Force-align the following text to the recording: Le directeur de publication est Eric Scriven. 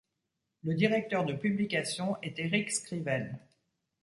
Le 0.63 0.73
directeur 0.73 1.25
de 1.25 1.33
publication 1.35 2.19
est 2.23 2.39
Eric 2.39 2.71
Scriven. 2.71 3.37